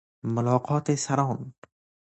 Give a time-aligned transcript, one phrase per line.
[0.23, 1.53] ملاقات سران